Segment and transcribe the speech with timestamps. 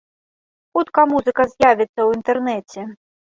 [0.77, 2.89] Хутка музыка з'явіцца ў інтэрнэце.